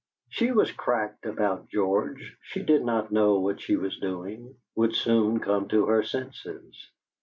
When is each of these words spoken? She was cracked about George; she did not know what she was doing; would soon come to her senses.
She 0.29 0.51
was 0.51 0.71
cracked 0.71 1.27
about 1.27 1.69
George; 1.69 2.35
she 2.41 2.63
did 2.63 2.83
not 2.83 3.11
know 3.11 3.37
what 3.39 3.61
she 3.61 3.75
was 3.75 3.99
doing; 3.99 4.55
would 4.73 4.95
soon 4.95 5.39
come 5.39 5.67
to 5.67 5.85
her 5.85 6.01
senses. 6.01 6.89